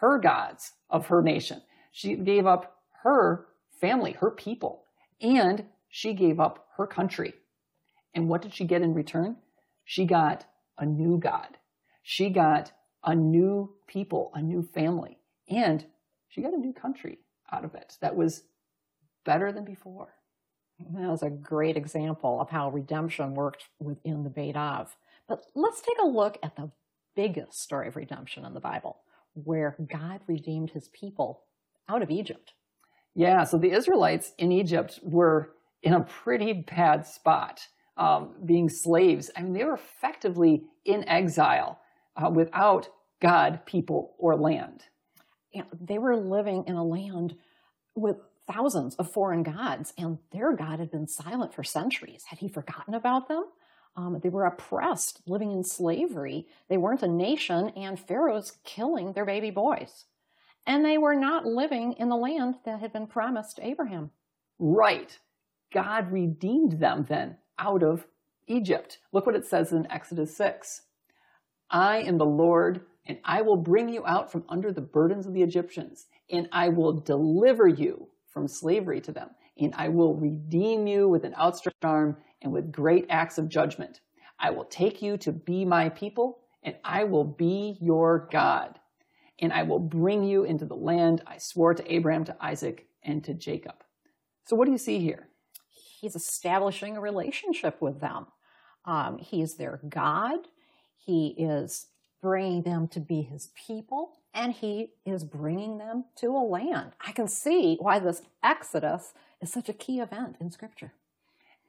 her 0.00 0.18
gods 0.18 0.72
of 0.90 1.06
her 1.06 1.22
nation. 1.22 1.62
She 1.92 2.16
gave 2.16 2.46
up 2.46 2.78
her 3.02 3.46
family, 3.80 4.12
her 4.12 4.30
people, 4.30 4.84
and 5.20 5.64
she 5.88 6.14
gave 6.14 6.40
up 6.40 6.66
her 6.76 6.86
country. 6.86 7.34
And 8.14 8.28
what 8.28 8.42
did 8.42 8.54
she 8.54 8.64
get 8.64 8.82
in 8.82 8.94
return? 8.94 9.36
She 9.84 10.04
got 10.04 10.46
a 10.78 10.86
new 10.86 11.18
God. 11.18 11.58
She 12.02 12.30
got 12.30 12.72
a 13.04 13.14
new 13.14 13.74
people, 13.86 14.30
a 14.34 14.42
new 14.42 14.62
family, 14.62 15.18
and 15.48 15.84
she 16.28 16.42
got 16.42 16.54
a 16.54 16.58
new 16.58 16.72
country 16.72 17.18
out 17.52 17.64
of 17.64 17.74
it 17.74 17.96
that 18.00 18.16
was 18.16 18.44
better 19.24 19.52
than 19.52 19.64
before. 19.64 20.14
That 20.78 21.08
was 21.08 21.22
a 21.22 21.30
great 21.30 21.76
example 21.76 22.40
of 22.40 22.50
how 22.50 22.70
redemption 22.70 23.34
worked 23.34 23.68
within 23.78 24.24
the 24.24 24.30
Beit 24.30 24.56
Av. 24.56 24.96
But 25.28 25.44
let's 25.54 25.80
take 25.80 25.98
a 26.02 26.06
look 26.06 26.38
at 26.42 26.56
the 26.56 26.70
biggest 27.14 27.60
story 27.62 27.88
of 27.88 27.96
redemption 27.96 28.44
in 28.44 28.54
the 28.54 28.60
Bible, 28.60 28.98
where 29.34 29.76
God 29.92 30.20
redeemed 30.26 30.70
his 30.70 30.88
people 30.88 31.42
out 31.88 32.02
of 32.02 32.10
Egypt. 32.10 32.54
Yeah, 33.14 33.44
so 33.44 33.58
the 33.58 33.72
Israelites 33.72 34.32
in 34.38 34.50
Egypt 34.50 34.98
were 35.02 35.50
in 35.82 35.92
a 35.92 36.00
pretty 36.00 36.52
bad 36.52 37.06
spot, 37.06 37.60
um, 37.96 38.34
being 38.44 38.68
slaves. 38.68 39.30
I 39.36 39.42
mean, 39.42 39.52
they 39.52 39.64
were 39.64 39.74
effectively 39.74 40.64
in 40.84 41.06
exile 41.08 41.78
uh, 42.16 42.30
without 42.30 42.88
God, 43.20 43.60
people, 43.66 44.14
or 44.18 44.36
land. 44.36 44.84
You 45.52 45.62
know, 45.62 45.68
they 45.80 45.98
were 45.98 46.16
living 46.16 46.64
in 46.66 46.74
a 46.74 46.84
land 46.84 47.36
with 47.94 48.16
thousands 48.52 48.96
of 48.96 49.12
foreign 49.12 49.42
gods, 49.42 49.92
and 49.96 50.18
their 50.32 50.54
God 50.54 50.80
had 50.80 50.90
been 50.90 51.06
silent 51.06 51.54
for 51.54 51.62
centuries. 51.62 52.24
Had 52.28 52.40
he 52.40 52.48
forgotten 52.48 52.94
about 52.94 53.28
them? 53.28 53.44
Um, 53.96 54.18
they 54.22 54.28
were 54.28 54.44
oppressed, 54.44 55.20
living 55.26 55.52
in 55.52 55.62
slavery. 55.62 56.46
They 56.68 56.76
weren't 56.76 57.02
a 57.02 57.08
nation, 57.08 57.70
and 57.76 57.98
Pharaoh's 57.98 58.58
killing 58.64 59.12
their 59.12 59.24
baby 59.24 59.50
boys. 59.50 60.06
And 60.66 60.84
they 60.84 60.98
were 60.98 61.14
not 61.14 61.46
living 61.46 61.92
in 61.94 62.08
the 62.08 62.16
land 62.16 62.56
that 62.64 62.80
had 62.80 62.92
been 62.92 63.06
promised 63.06 63.56
to 63.56 63.66
Abraham. 63.66 64.10
Right. 64.58 65.18
God 65.72 66.10
redeemed 66.10 66.80
them 66.80 67.04
then 67.08 67.36
out 67.58 67.82
of 67.82 68.06
Egypt. 68.46 68.98
Look 69.12 69.26
what 69.26 69.36
it 69.36 69.46
says 69.46 69.72
in 69.72 69.90
Exodus 69.90 70.36
6. 70.36 70.82
I 71.70 71.98
am 71.98 72.18
the 72.18 72.26
Lord, 72.26 72.82
and 73.06 73.18
I 73.24 73.42
will 73.42 73.56
bring 73.56 73.88
you 73.88 74.04
out 74.06 74.30
from 74.30 74.44
under 74.48 74.72
the 74.72 74.80
burdens 74.80 75.26
of 75.26 75.34
the 75.34 75.42
Egyptians, 75.42 76.06
and 76.30 76.48
I 76.52 76.68
will 76.68 76.92
deliver 76.92 77.68
you 77.68 78.08
from 78.26 78.48
slavery 78.48 79.00
to 79.02 79.12
them, 79.12 79.30
and 79.58 79.74
I 79.76 79.88
will 79.88 80.14
redeem 80.14 80.86
you 80.86 81.08
with 81.08 81.24
an 81.24 81.34
outstretched 81.34 81.84
arm 81.84 82.16
and 82.44 82.52
with 82.52 82.70
great 82.70 83.06
acts 83.08 83.38
of 83.38 83.48
judgment. 83.48 84.00
I 84.38 84.50
will 84.50 84.66
take 84.66 85.02
you 85.02 85.16
to 85.18 85.32
be 85.32 85.64
my 85.64 85.88
people, 85.88 86.38
and 86.62 86.76
I 86.84 87.04
will 87.04 87.24
be 87.24 87.78
your 87.80 88.28
God. 88.30 88.78
And 89.40 89.52
I 89.52 89.64
will 89.64 89.80
bring 89.80 90.22
you 90.22 90.44
into 90.44 90.66
the 90.66 90.76
land 90.76 91.22
I 91.26 91.38
swore 91.38 91.74
to 91.74 91.92
Abraham, 91.92 92.24
to 92.26 92.36
Isaac, 92.40 92.86
and 93.02 93.24
to 93.24 93.34
Jacob. 93.34 93.82
So, 94.44 94.54
what 94.54 94.66
do 94.66 94.72
you 94.72 94.78
see 94.78 95.00
here? 95.00 95.28
He's 96.00 96.14
establishing 96.14 96.96
a 96.96 97.00
relationship 97.00 97.80
with 97.80 98.00
them. 98.00 98.26
Um, 98.84 99.18
is 99.32 99.54
their 99.54 99.80
God. 99.88 100.40
He 100.98 101.28
is 101.38 101.86
bringing 102.20 102.62
them 102.62 102.86
to 102.88 103.00
be 103.00 103.22
his 103.22 103.48
people, 103.66 104.18
and 104.34 104.52
he 104.52 104.90
is 105.06 105.24
bringing 105.24 105.78
them 105.78 106.04
to 106.16 106.28
a 106.28 106.44
land. 106.44 106.92
I 107.00 107.12
can 107.12 107.26
see 107.26 107.78
why 107.80 107.98
this 107.98 108.22
Exodus 108.42 109.14
is 109.40 109.50
such 109.50 109.70
a 109.70 109.72
key 109.72 110.00
event 110.00 110.36
in 110.40 110.50
Scripture. 110.50 110.92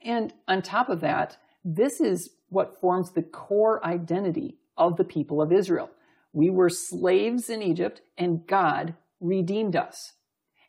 And 0.05 0.33
on 0.47 0.61
top 0.61 0.87
of 0.87 1.01
that, 1.01 1.37
this 1.65 1.99
is 1.99 2.29
what 2.49 2.79
forms 2.79 3.11
the 3.11 3.23
core 3.23 3.83
identity 3.85 4.59
of 4.77 4.97
the 4.97 5.03
people 5.03 5.41
of 5.41 5.51
Israel. 5.51 5.89
We 6.31 6.49
were 6.49 6.69
slaves 6.69 7.49
in 7.49 7.61
Egypt, 7.61 8.01
and 8.17 8.45
God 8.45 8.95
redeemed 9.19 9.75
us. 9.75 10.13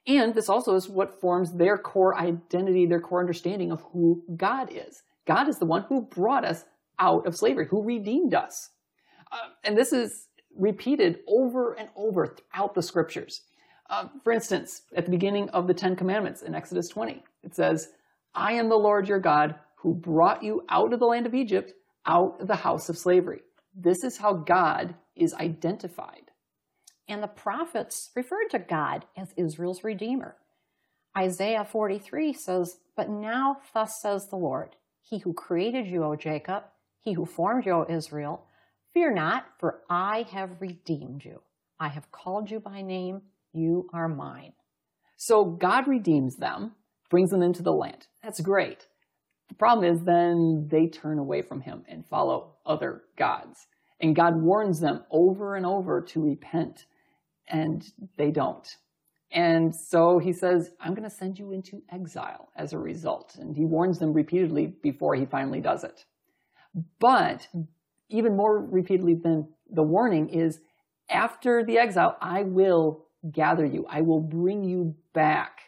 And 0.06 0.34
this 0.34 0.48
also 0.48 0.74
is 0.74 0.88
what 0.88 1.20
forms 1.20 1.52
their 1.52 1.76
core 1.76 2.16
identity, 2.16 2.86
their 2.86 3.00
core 3.00 3.20
understanding 3.20 3.72
of 3.72 3.82
who 3.92 4.22
God 4.36 4.70
is. 4.72 5.02
God 5.26 5.48
is 5.48 5.58
the 5.58 5.66
one 5.66 5.82
who 5.82 6.02
brought 6.02 6.44
us 6.44 6.64
out 6.98 7.26
of 7.26 7.36
slavery, 7.36 7.66
who 7.66 7.82
redeemed 7.82 8.32
us. 8.32 8.70
Uh, 9.30 9.48
and 9.64 9.76
this 9.76 9.92
is 9.92 10.28
repeated 10.56 11.18
over 11.28 11.74
and 11.74 11.88
over 11.96 12.26
throughout 12.26 12.74
the 12.74 12.82
scriptures. 12.82 13.42
Uh, 13.90 14.08
for 14.24 14.32
instance, 14.32 14.82
at 14.96 15.04
the 15.04 15.10
beginning 15.10 15.48
of 15.50 15.66
the 15.66 15.74
Ten 15.74 15.96
Commandments 15.96 16.42
in 16.42 16.54
Exodus 16.54 16.88
20, 16.88 17.22
it 17.42 17.54
says, 17.54 17.88
I 18.36 18.52
am 18.52 18.68
the 18.68 18.76
Lord 18.76 19.08
your 19.08 19.18
God 19.18 19.54
who 19.76 19.94
brought 19.94 20.42
you 20.42 20.62
out 20.68 20.92
of 20.92 21.00
the 21.00 21.06
land 21.06 21.26
of 21.26 21.34
Egypt, 21.34 21.72
out 22.04 22.40
of 22.40 22.46
the 22.46 22.54
house 22.56 22.88
of 22.90 22.98
slavery. 22.98 23.40
This 23.74 24.04
is 24.04 24.18
how 24.18 24.34
God 24.34 24.94
is 25.16 25.32
identified. 25.34 26.30
And 27.08 27.22
the 27.22 27.28
prophets 27.28 28.10
referred 28.14 28.50
to 28.50 28.58
God 28.58 29.06
as 29.16 29.32
Israel's 29.36 29.84
Redeemer. 29.84 30.36
Isaiah 31.16 31.64
43 31.64 32.34
says, 32.34 32.76
But 32.94 33.08
now 33.08 33.56
thus 33.72 34.00
says 34.02 34.28
the 34.28 34.36
Lord, 34.36 34.76
He 35.00 35.18
who 35.18 35.32
created 35.32 35.86
you, 35.86 36.04
O 36.04 36.14
Jacob, 36.14 36.64
He 37.00 37.14
who 37.14 37.24
formed 37.24 37.64
you, 37.64 37.72
O 37.72 37.86
Israel, 37.88 38.44
fear 38.92 39.14
not, 39.14 39.46
for 39.58 39.80
I 39.88 40.26
have 40.32 40.60
redeemed 40.60 41.24
you. 41.24 41.40
I 41.80 41.88
have 41.88 42.10
called 42.10 42.50
you 42.50 42.60
by 42.60 42.82
name, 42.82 43.22
you 43.52 43.88
are 43.94 44.08
mine. 44.08 44.52
So 45.16 45.44
God 45.44 45.88
redeems 45.88 46.36
them 46.36 46.72
brings 47.10 47.30
them 47.30 47.42
into 47.42 47.62
the 47.62 47.72
land. 47.72 48.06
That's 48.22 48.40
great. 48.40 48.86
The 49.48 49.54
problem 49.54 49.84
is 49.86 50.02
then 50.02 50.68
they 50.70 50.86
turn 50.86 51.18
away 51.18 51.42
from 51.42 51.60
him 51.60 51.84
and 51.88 52.06
follow 52.06 52.56
other 52.64 53.02
gods. 53.16 53.66
And 54.00 54.14
God 54.16 54.40
warns 54.42 54.80
them 54.80 55.04
over 55.10 55.54
and 55.56 55.64
over 55.64 56.02
to 56.02 56.22
repent, 56.22 56.84
and 57.48 57.84
they 58.18 58.30
don't. 58.30 58.68
And 59.30 59.74
so 59.74 60.18
he 60.18 60.32
says, 60.32 60.70
I'm 60.80 60.94
going 60.94 61.08
to 61.08 61.14
send 61.14 61.38
you 61.38 61.52
into 61.52 61.82
exile 61.90 62.50
as 62.56 62.72
a 62.72 62.78
result. 62.78 63.36
And 63.40 63.56
he 63.56 63.64
warns 63.64 63.98
them 63.98 64.12
repeatedly 64.12 64.74
before 64.82 65.14
he 65.14 65.26
finally 65.26 65.60
does 65.60 65.84
it. 65.84 66.04
But 67.00 67.48
even 68.08 68.36
more 68.36 68.60
repeatedly 68.60 69.14
than 69.14 69.48
the 69.70 69.82
warning 69.82 70.28
is 70.28 70.60
after 71.08 71.64
the 71.64 71.78
exile, 71.78 72.16
I 72.20 72.42
will 72.42 73.06
gather 73.30 73.64
you. 73.64 73.86
I 73.88 74.02
will 74.02 74.20
bring 74.20 74.64
you 74.64 74.94
back. 75.12 75.65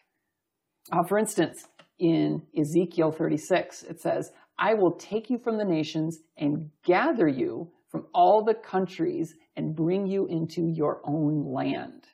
Uh, 0.92 1.02
for 1.02 1.18
instance, 1.18 1.66
in 1.98 2.42
Ezekiel 2.56 3.12
36, 3.12 3.82
it 3.84 4.00
says, 4.00 4.32
I 4.58 4.74
will 4.74 4.92
take 4.92 5.30
you 5.30 5.38
from 5.38 5.58
the 5.58 5.64
nations 5.64 6.20
and 6.36 6.70
gather 6.84 7.28
you 7.28 7.70
from 7.88 8.06
all 8.12 8.44
the 8.44 8.54
countries 8.54 9.34
and 9.56 9.74
bring 9.74 10.06
you 10.06 10.26
into 10.26 10.66
your 10.66 11.00
own 11.04 11.52
land. 11.52 12.06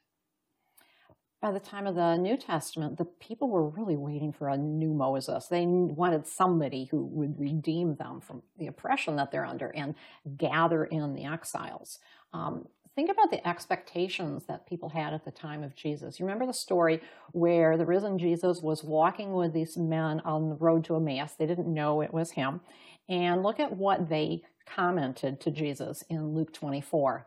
by 1.41 1.53
the 1.53 1.61
time 1.61 1.87
of 1.87 1.95
the 1.95 2.17
New 2.17 2.39
Testament, 2.39 2.97
the 2.97 3.05
people 3.05 3.51
were 3.51 3.69
really 3.69 3.97
waiting 3.97 4.33
for 4.33 4.49
a 4.49 4.57
new 4.57 4.95
Moses. 4.95 5.47
They 5.47 5.67
wanted 5.67 6.27
somebody 6.27 6.87
who 6.91 7.05
would 7.05 7.39
redeem 7.39 7.97
them 7.97 8.23
from 8.23 8.43
the 8.57 8.67
oppression 8.67 9.17
that 9.17 9.31
they're 9.31 9.45
under 9.45 9.69
and 9.69 9.95
gather 10.39 10.87
in 10.87 11.15
the 11.15 11.27
exiles. 11.27 11.99
Um, 12.33 12.67
think 12.95 13.11
about 13.11 13.31
the 13.31 13.47
expectations 13.47 14.45
that 14.47 14.67
people 14.67 14.89
had 14.89 15.13
at 15.13 15.25
the 15.25 15.31
time 15.31 15.63
of 15.63 15.75
Jesus. 15.75 16.19
You 16.19 16.27
remember 16.27 16.47
the 16.47 16.53
story 16.53 17.01
where 17.33 17.77
the 17.77 17.87
risen 17.87 18.19
Jesus 18.19 18.61
was 18.63 18.85
walking 18.85 19.33
with 19.33 19.53
these 19.53 19.77
men 19.77 20.21
on 20.21 20.49
the 20.49 20.57
road 20.57 20.85
to 20.85 20.97
Emmaus. 20.97 21.33
They 21.33 21.47
didn't 21.47 21.73
know 21.73 22.01
it 22.01 22.13
was 22.13 22.33
him. 22.33 22.61
And 23.09 23.43
look 23.43 23.61
at 23.61 23.77
what 23.77 24.09
they 24.09 24.43
commented 24.67 25.41
to 25.41 25.51
Jesus 25.51 26.05
in 26.09 26.35
Luke 26.35 26.53
24. 26.53 27.27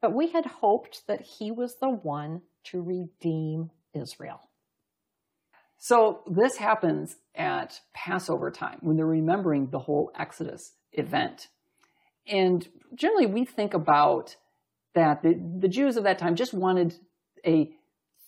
But 0.00 0.12
we 0.12 0.30
had 0.30 0.46
hoped 0.46 1.06
that 1.06 1.22
he 1.22 1.50
was 1.50 1.76
the 1.76 1.88
one 1.88 2.42
to 2.64 2.82
redeem 2.82 3.70
Israel. 3.94 4.40
So 5.78 6.22
this 6.26 6.56
happens 6.56 7.16
at 7.34 7.80
Passover 7.94 8.50
time 8.50 8.78
when 8.82 8.96
they're 8.96 9.06
remembering 9.06 9.70
the 9.70 9.80
whole 9.80 10.12
Exodus 10.18 10.72
event. 10.92 11.48
And 12.26 12.66
generally 12.94 13.26
we 13.26 13.44
think 13.44 13.74
about 13.74 14.36
that 14.94 15.22
the, 15.22 15.34
the 15.60 15.68
Jews 15.68 15.96
of 15.96 16.04
that 16.04 16.18
time 16.18 16.36
just 16.36 16.54
wanted 16.54 16.94
a 17.46 17.70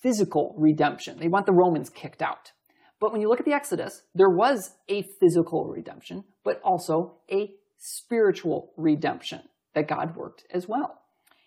physical 0.02 0.54
redemption. 0.58 1.18
They 1.18 1.28
want 1.28 1.46
the 1.46 1.52
Romans 1.52 1.90
kicked 1.90 2.22
out. 2.22 2.52
But 3.00 3.12
when 3.12 3.20
you 3.20 3.28
look 3.28 3.40
at 3.40 3.46
the 3.46 3.52
Exodus, 3.52 4.02
there 4.14 4.30
was 4.30 4.72
a 4.88 5.02
physical 5.20 5.66
redemption, 5.66 6.24
but 6.44 6.60
also 6.62 7.16
a 7.30 7.50
spiritual 7.78 8.72
redemption 8.76 9.42
that 9.74 9.88
God 9.88 10.16
worked 10.16 10.44
as 10.50 10.68
well. 10.68 11.00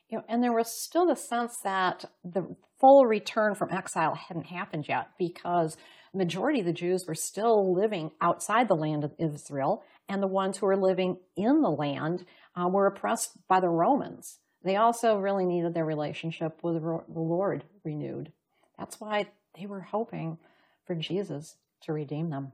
You 0.10 0.20
know, 0.20 0.24
and 0.30 0.44
there 0.44 0.54
was 0.54 0.72
still 0.72 1.08
the 1.08 1.16
sense 1.16 1.58
that 1.64 2.06
the 2.24 2.56
full 2.80 3.06
return 3.06 3.56
from 3.56 3.72
exile 3.72 4.16
hadn't 4.16 4.46
happened 4.46 4.88
yet 4.88 5.08
because 5.18 5.78
majority 6.18 6.60
of 6.60 6.66
the 6.66 6.74
Jews 6.74 7.06
were 7.08 7.16
still 7.16 7.74
living 7.74 8.12
outside 8.22 8.68
the 8.68 8.76
land 8.76 9.04
of 9.04 9.14
Israel, 9.20 9.84
and 10.10 10.22
the 10.22 10.28
ones 10.28 10.58
who 10.58 10.66
were 10.66 10.78
living 10.78 11.18
in 11.36 11.62
the 11.62 11.70
land 11.70 12.26
uh, 12.56 12.68
were 12.68 12.88
oppressed 12.88 13.38
by 13.48 13.60
the 13.60 13.70
Romans. 13.70 14.40
They 14.68 14.76
also 14.76 15.18
really 15.18 15.46
needed 15.46 15.74
their 15.74 15.86
relationship 15.86 16.62
with 16.62 16.84
the 16.84 17.20
Lord 17.20 17.64
renewed. 17.86 18.34
That's 18.78 19.00
why 19.00 19.28
they 19.58 19.66
were 19.66 19.80
hoping 19.80 20.40
for 20.86 20.94
Jesus 20.94 21.56
to 21.84 21.94
redeem 21.94 22.32
them. 22.32 22.52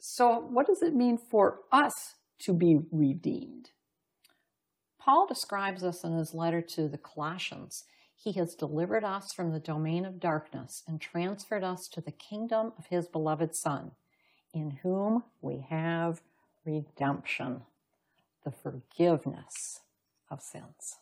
So, 0.00 0.38
what 0.38 0.66
does 0.66 0.80
it 0.80 0.94
mean 0.94 1.18
for 1.18 1.60
us 1.70 2.14
to 2.38 2.54
be 2.54 2.80
redeemed? 2.90 3.68
Paul 4.98 5.26
describes 5.26 5.82
this 5.82 6.04
in 6.04 6.16
his 6.16 6.32
letter 6.32 6.62
to 6.62 6.88
the 6.88 6.96
Colossians. 6.96 7.84
He 8.16 8.32
has 8.32 8.54
delivered 8.54 9.04
us 9.04 9.30
from 9.34 9.52
the 9.52 9.60
domain 9.60 10.06
of 10.06 10.18
darkness 10.18 10.82
and 10.88 11.02
transferred 11.02 11.64
us 11.64 11.86
to 11.88 12.00
the 12.00 12.12
kingdom 12.12 12.72
of 12.78 12.86
his 12.86 13.08
beloved 13.08 13.54
Son, 13.54 13.90
in 14.54 14.78
whom 14.82 15.24
we 15.42 15.66
have 15.68 16.22
redemption, 16.64 17.60
the 18.42 18.50
forgiveness 18.50 19.80
of 20.30 20.40
sins. 20.40 20.96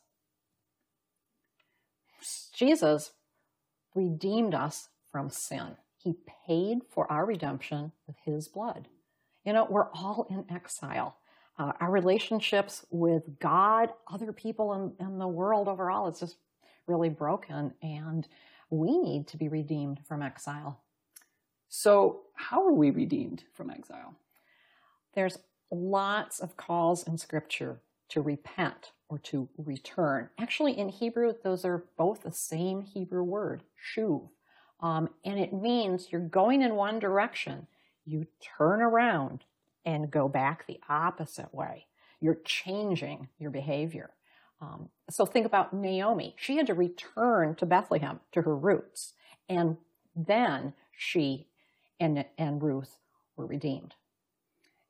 Jesus 2.55 3.13
redeemed 3.95 4.55
us 4.55 4.89
from 5.11 5.31
sin. 5.31 5.77
He 5.97 6.15
paid 6.47 6.79
for 6.89 7.11
our 7.11 7.25
redemption 7.25 7.93
with 8.07 8.17
his 8.25 8.49
blood. 8.49 8.89
You 9.45 9.53
know, 9.53 9.67
we're 9.69 9.91
all 9.93 10.27
in 10.31 10.45
exile 10.55 11.17
uh, 11.59 11.73
our 11.81 11.91
relationships 11.91 12.85
with 12.91 13.39
God, 13.39 13.91
other 14.11 14.33
people, 14.33 14.73
and, 14.73 14.93
in 14.99 15.19
the 15.19 15.29
world 15.29 15.69
overall 15.69 16.09
is 16.09 16.21
just 16.21 16.37
really 16.87 17.11
broken, 17.11 17.75
and 17.83 18.27
we 18.71 18.99
need 18.99 19.29
to 19.29 19.37
be 19.37 19.49
redeemed 19.49 20.01
from 20.07 20.23
exile. 20.23 20.81
So, 21.69 22.23
how 22.35 22.67
are 22.67 22.73
we 22.73 22.91
redeemed 22.91 23.45
from 23.53 23.71
exile? 23.71 24.15
There's 25.15 25.39
lots 25.71 26.41
of 26.41 26.57
calls 26.57 27.07
in 27.07 27.19
Scripture 27.19 27.81
to 28.13 28.21
repent 28.21 28.93
or 29.09 29.19
to 29.19 29.49
return. 29.57 30.29
Actually, 30.39 30.79
in 30.79 30.91
Hebrew, 30.91 31.33
those 31.43 31.65
are 31.65 31.85
both 31.97 32.23
the 32.23 32.31
same 32.31 32.83
Hebrew 32.83 33.23
word, 33.23 33.63
shuv. 33.97 34.29
Um, 34.81 35.09
and 35.25 35.41
it 35.41 35.55
means 35.55 36.09
you're 36.11 36.21
going 36.21 36.61
in 36.61 36.75
one 36.75 36.99
direction, 36.99 37.67
you 38.05 38.27
turn 38.59 38.83
around 38.83 39.45
and 39.87 40.11
go 40.11 40.29
back 40.29 40.67
the 40.67 40.81
opposite 40.91 41.55
way. 41.55 41.87
You're 42.21 42.39
changing 42.45 43.29
your 43.39 43.51
behavior. 43.51 44.11
Um, 44.61 44.91
so 45.09 45.25
think 45.25 45.47
about 45.47 45.73
Naomi. 45.73 46.37
She 46.39 46.57
had 46.57 46.67
to 46.67 46.75
return 46.75 47.55
to 47.57 47.67
Bethlehem, 47.67 48.21
to 48.33 48.43
her 48.43 48.57
roots. 48.57 49.15
And 49.49 49.79
then 50.15 50.75
she 50.97 51.49
and, 51.99 52.27
and 52.37 52.63
Ruth 52.63 52.99
were 53.37 53.47
redeemed. 53.47 53.95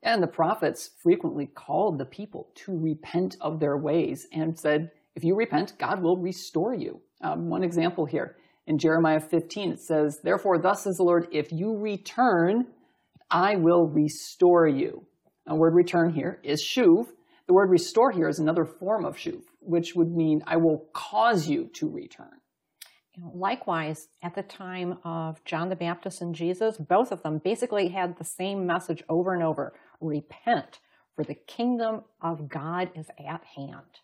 And 0.03 0.21
the 0.21 0.27
prophets 0.27 0.91
frequently 1.01 1.47
called 1.47 1.97
the 1.97 2.05
people 2.05 2.49
to 2.65 2.77
repent 2.77 3.37
of 3.41 3.59
their 3.59 3.77
ways 3.77 4.27
and 4.31 4.59
said, 4.59 4.91
if 5.15 5.23
you 5.23 5.35
repent, 5.35 5.77
God 5.79 6.03
will 6.03 6.17
restore 6.17 6.73
you. 6.73 7.01
Um, 7.21 7.49
one 7.49 7.63
example 7.63 8.05
here 8.05 8.35
in 8.67 8.77
Jeremiah 8.77 9.19
15, 9.19 9.73
it 9.73 9.79
says, 9.79 10.19
Therefore, 10.23 10.57
thus 10.57 10.83
says 10.83 10.97
the 10.97 11.03
Lord, 11.03 11.27
if 11.31 11.51
you 11.51 11.77
return 11.77 12.65
I 13.33 13.55
will 13.55 13.87
restore 13.87 14.67
you. 14.67 15.07
The 15.47 15.55
word 15.55 15.73
return 15.73 16.13
here 16.13 16.39
is 16.43 16.63
shuv. 16.63 17.07
The 17.47 17.53
word 17.53 17.71
restore 17.71 18.11
here 18.11 18.29
is 18.29 18.37
another 18.37 18.63
form 18.63 19.05
of 19.05 19.15
shuv, 19.17 19.41
which 19.59 19.95
would 19.95 20.11
mean 20.11 20.43
I 20.45 20.57
will 20.57 20.85
cause 20.93 21.47
you 21.47 21.69
to 21.73 21.89
return. 21.89 22.39
Likewise, 23.33 24.07
at 24.21 24.35
the 24.35 24.43
time 24.43 24.99
of 25.03 25.43
John 25.45 25.69
the 25.69 25.75
Baptist 25.75 26.21
and 26.21 26.33
Jesus, 26.33 26.77
both 26.77 27.11
of 27.11 27.23
them 27.23 27.41
basically 27.43 27.89
had 27.89 28.17
the 28.17 28.23
same 28.23 28.67
message 28.67 29.03
over 29.09 29.33
and 29.33 29.43
over 29.43 29.73
repent, 30.03 30.79
for 31.15 31.23
the 31.23 31.35
kingdom 31.35 32.03
of 32.21 32.49
God 32.49 32.91
is 32.95 33.07
at 33.19 33.43
hand. 33.55 33.99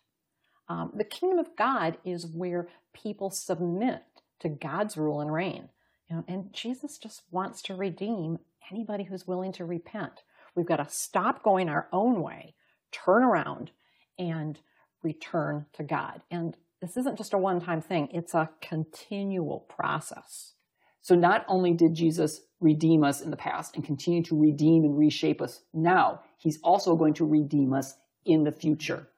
Um, 0.68 0.92
the 0.94 1.04
kingdom 1.04 1.38
of 1.38 1.56
God 1.56 1.98
is 2.04 2.26
where 2.26 2.68
people 2.92 3.30
submit 3.30 4.02
to 4.40 4.48
God's 4.48 4.96
rule 4.96 5.20
and 5.20 5.32
reign. 5.32 5.68
You 6.08 6.16
know, 6.16 6.24
and 6.28 6.52
Jesus 6.52 6.98
just 6.98 7.22
wants 7.30 7.62
to 7.62 7.74
redeem 7.74 8.38
anybody 8.70 9.04
who's 9.04 9.26
willing 9.26 9.52
to 9.52 9.64
repent. 9.64 10.22
We've 10.54 10.66
got 10.66 10.76
to 10.76 10.86
stop 10.88 11.42
going 11.42 11.68
our 11.68 11.88
own 11.92 12.22
way, 12.22 12.54
turn 12.92 13.22
around, 13.22 13.70
and 14.18 14.58
return 15.02 15.66
to 15.74 15.82
God. 15.82 16.22
And 16.30 16.56
this 16.80 16.96
isn't 16.96 17.18
just 17.18 17.34
a 17.34 17.38
one 17.38 17.60
time 17.60 17.80
thing, 17.80 18.08
it's 18.12 18.34
a 18.34 18.50
continual 18.60 19.60
process. 19.60 20.54
So, 21.02 21.14
not 21.14 21.44
only 21.48 21.72
did 21.72 21.94
Jesus 21.94 22.42
redeem 22.60 23.04
us 23.04 23.20
in 23.20 23.30
the 23.30 23.36
past 23.36 23.74
and 23.74 23.84
continue 23.84 24.22
to 24.24 24.38
redeem 24.38 24.84
and 24.84 24.98
reshape 24.98 25.40
us 25.40 25.62
now, 25.72 26.20
he's 26.38 26.58
also 26.62 26.94
going 26.94 27.14
to 27.14 27.24
redeem 27.24 27.72
us 27.72 27.94
in 28.24 28.44
the 28.44 28.52
future. 28.52 29.08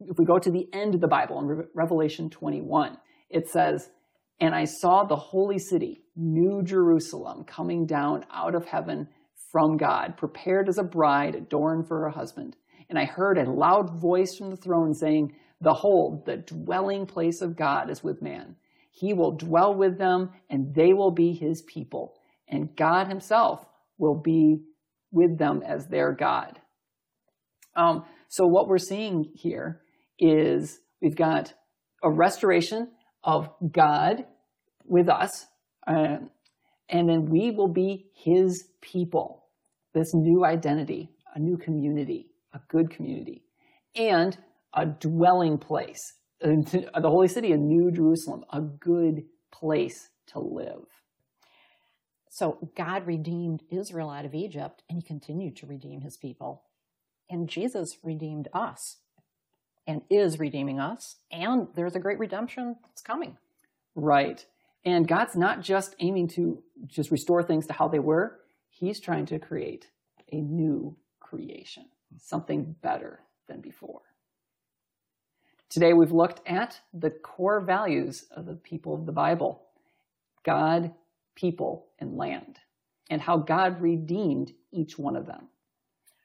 If 0.00 0.18
we 0.18 0.24
go 0.24 0.38
to 0.38 0.50
the 0.50 0.68
end 0.72 0.94
of 0.94 1.00
the 1.00 1.08
Bible 1.08 1.40
in 1.40 1.66
Revelation 1.74 2.30
21, 2.30 2.98
it 3.30 3.48
says, 3.48 3.90
And 4.40 4.54
I 4.54 4.64
saw 4.64 5.04
the 5.04 5.16
holy 5.16 5.58
city, 5.58 6.04
New 6.16 6.62
Jerusalem 6.62 7.44
coming 7.44 7.84
down 7.84 8.24
out 8.32 8.54
of 8.54 8.66
heaven 8.66 9.08
from 9.50 9.76
God, 9.76 10.16
prepared 10.16 10.68
as 10.68 10.78
a 10.78 10.84
bride 10.84 11.34
adorned 11.34 11.88
for 11.88 12.00
her 12.00 12.10
husband. 12.10 12.56
And 12.88 12.98
I 12.98 13.04
heard 13.04 13.38
a 13.38 13.50
loud 13.50 14.00
voice 14.00 14.36
from 14.36 14.50
the 14.50 14.56
throne 14.56 14.94
saying, 14.94 15.34
Behold, 15.60 16.24
the 16.24 16.36
dwelling 16.36 17.06
place 17.06 17.42
of 17.42 17.56
God 17.56 17.90
is 17.90 18.04
with 18.04 18.22
man. 18.22 18.56
He 18.90 19.12
will 19.12 19.36
dwell 19.36 19.74
with 19.74 19.98
them, 19.98 20.30
and 20.50 20.74
they 20.74 20.92
will 20.92 21.10
be 21.10 21.32
his 21.32 21.62
people. 21.62 22.14
And 22.48 22.74
God 22.76 23.08
himself 23.08 23.64
will 23.98 24.20
be 24.20 24.58
with 25.10 25.38
them 25.38 25.62
as 25.66 25.86
their 25.86 26.12
God. 26.12 26.60
Um, 27.76 28.04
so, 28.28 28.46
what 28.46 28.68
we're 28.68 28.78
seeing 28.78 29.30
here 29.34 29.82
is 30.18 30.80
we've 31.00 31.16
got 31.16 31.54
a 32.02 32.10
restoration 32.10 32.88
of 33.22 33.50
God 33.72 34.24
with 34.84 35.08
us 35.08 35.46
uh, 35.86 36.18
and 36.90 37.08
then 37.08 37.26
we 37.26 37.50
will 37.50 37.72
be 37.72 38.10
his 38.14 38.68
people. 38.80 39.46
This 39.94 40.14
new 40.14 40.44
identity, 40.44 41.10
a 41.34 41.38
new 41.38 41.56
community, 41.56 42.30
a 42.54 42.60
good 42.68 42.90
community, 42.90 43.42
and 43.96 44.36
a 44.74 44.86
dwelling 44.86 45.58
place. 45.58 46.14
Uh, 46.42 47.00
the 47.00 47.10
holy 47.10 47.28
city, 47.28 47.52
a 47.52 47.56
new 47.56 47.90
Jerusalem, 47.90 48.44
a 48.52 48.60
good 48.60 49.24
place 49.52 50.10
to 50.28 50.38
live. 50.38 50.84
So 52.30 52.70
God 52.76 53.06
redeemed 53.06 53.62
Israel 53.70 54.10
out 54.10 54.24
of 54.24 54.34
Egypt, 54.34 54.82
and 54.88 54.98
he 54.98 55.02
continued 55.02 55.56
to 55.56 55.66
redeem 55.66 56.02
his 56.02 56.16
people. 56.16 56.62
And 57.30 57.48
Jesus 57.48 57.98
redeemed 58.04 58.48
us 58.52 58.98
and 59.86 60.02
is 60.10 60.38
redeeming 60.38 60.78
us, 60.78 61.16
and 61.32 61.66
there's 61.74 61.96
a 61.96 62.00
great 62.00 62.18
redemption 62.18 62.76
that's 62.84 63.00
coming. 63.00 63.36
Right. 63.94 64.44
And 64.84 65.08
God's 65.08 65.34
not 65.34 65.62
just 65.62 65.96
aiming 65.98 66.28
to 66.36 66.62
just 66.86 67.10
restore 67.10 67.42
things 67.42 67.66
to 67.66 67.72
how 67.72 67.88
they 67.88 67.98
were, 67.98 68.38
He's 68.70 69.00
trying 69.00 69.26
to 69.26 69.38
create 69.38 69.86
a 70.30 70.36
new 70.36 70.96
creation, 71.18 71.86
something 72.18 72.76
better 72.82 73.20
than 73.48 73.60
before. 73.60 74.02
Today 75.70 75.92
we've 75.92 76.12
looked 76.12 76.40
at 76.48 76.80
the 76.94 77.10
core 77.10 77.60
values 77.60 78.24
of 78.30 78.46
the 78.46 78.54
people 78.54 78.94
of 78.94 79.04
the 79.04 79.12
Bible. 79.12 79.64
God, 80.42 80.94
people, 81.34 81.88
and 81.98 82.16
land, 82.16 82.60
and 83.10 83.20
how 83.20 83.36
God 83.36 83.82
redeemed 83.82 84.52
each 84.72 84.98
one 84.98 85.14
of 85.14 85.26
them. 85.26 85.48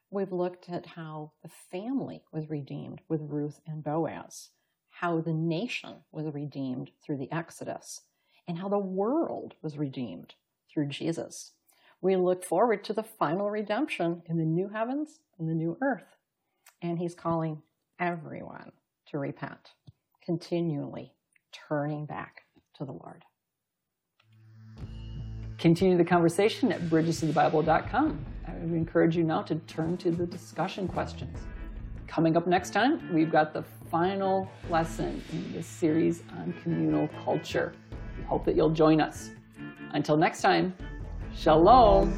We've 0.09 0.31
looked 0.31 0.69
at 0.69 0.85
how 0.85 1.33
the 1.41 1.49
family 1.49 2.23
was 2.31 2.49
redeemed 2.49 3.01
with 3.09 3.19
Ruth 3.21 3.59
and 3.67 3.83
Boaz, 3.83 4.51
how 4.89 5.19
the 5.19 5.33
nation 5.33 5.95
was 6.13 6.33
redeemed 6.33 6.91
through 7.03 7.17
the 7.17 7.31
Exodus, 7.31 7.99
and 8.47 8.57
how 8.57 8.69
the 8.69 8.79
world 8.79 9.55
was 9.61 9.77
redeemed 9.77 10.35
through 10.71 10.87
Jesus. 10.87 11.51
We 11.99 12.15
look 12.15 12.45
forward 12.45 12.85
to 12.85 12.93
the 12.93 13.03
final 13.03 13.49
redemption 13.49 14.23
in 14.25 14.37
the 14.37 14.45
new 14.45 14.69
heavens 14.69 15.19
and 15.37 15.49
the 15.49 15.53
new 15.53 15.77
earth. 15.81 16.15
And 16.81 16.97
he's 16.97 17.15
calling 17.15 17.61
everyone 17.99 18.71
to 19.13 19.19
repent, 19.19 19.73
continually 20.25 21.13
turning 21.69 22.05
back 22.05 22.41
to 22.75 22.83
the 22.83 22.91
Lord. 22.91 23.23
Continue 25.59 25.97
the 25.97 26.03
conversation 26.03 26.71
at 26.71 26.81
bridgestothebible.com. 26.89 28.25
I 28.47 28.53
would 28.53 28.73
encourage 28.73 29.15
you 29.15 29.23
now 29.23 29.43
to 29.43 29.55
turn 29.55 29.97
to 29.97 30.09
the 30.09 30.25
discussion 30.25 30.87
questions. 30.87 31.37
Coming 32.07 32.35
up 32.35 32.47
next 32.47 32.71
time, 32.71 33.13
we've 33.13 33.31
got 33.31 33.53
the 33.53 33.63
final 33.89 34.49
lesson 34.69 35.23
in 35.31 35.53
this 35.53 35.67
series 35.67 36.23
on 36.39 36.53
communal 36.63 37.07
culture. 37.23 37.73
We 38.17 38.23
hope 38.23 38.45
that 38.45 38.55
you'll 38.55 38.71
join 38.71 38.99
us. 38.99 39.29
Until 39.93 40.17
next 40.17 40.41
time, 40.41 40.73
Shalom. 41.35 42.13